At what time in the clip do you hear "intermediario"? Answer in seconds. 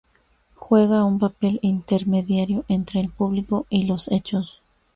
1.61-2.65